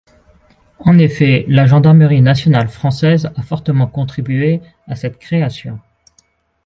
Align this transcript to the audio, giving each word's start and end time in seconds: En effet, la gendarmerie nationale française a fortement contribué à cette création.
En 0.79 0.97
effet, 0.97 1.45
la 1.47 1.67
gendarmerie 1.67 2.21
nationale 2.23 2.69
française 2.69 3.29
a 3.35 3.43
fortement 3.43 3.85
contribué 3.85 4.59
à 4.87 4.95
cette 4.95 5.19
création. 5.19 5.79